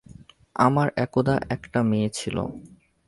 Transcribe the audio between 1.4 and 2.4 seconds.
একটা মেয়ে ছিল।